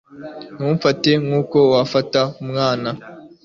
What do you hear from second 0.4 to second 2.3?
ntumfate nkuko wafata